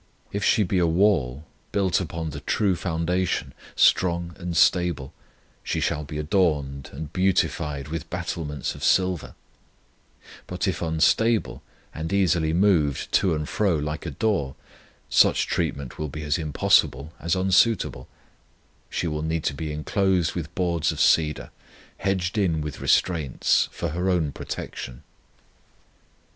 [0.31, 5.13] If she be a wall, built upon the true foundation, strong and stable,
[5.63, 9.35] she shall be adorned and beautified with battlements of silver;
[10.47, 11.61] but if unstable
[11.93, 14.55] and easily moved to and fro like a door,
[15.07, 18.07] such treatment will be as impossible as unsuitable;
[18.89, 21.51] she will need to be inclosed with boards of cedar,
[21.99, 25.03] hedged in with restraints, for her own protection.